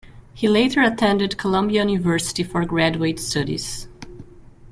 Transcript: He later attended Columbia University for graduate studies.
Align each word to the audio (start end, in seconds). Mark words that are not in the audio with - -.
He 0.33 0.47
later 0.47 0.81
attended 0.81 1.37
Columbia 1.37 1.85
University 1.85 2.41
for 2.41 2.65
graduate 2.65 3.19
studies. 3.19 3.87